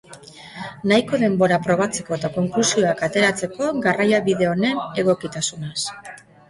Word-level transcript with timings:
Nahiko 0.91 1.19
denbora 1.23 1.59
probatzeko 1.67 2.17
eta 2.19 2.33
konklusioak 2.39 3.05
ateratzeko 3.11 3.71
garraiabide 3.87 4.53
honen 4.57 4.85
egokitasunaz. 5.05 5.81